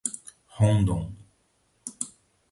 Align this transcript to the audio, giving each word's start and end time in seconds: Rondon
Rondon 0.57 1.13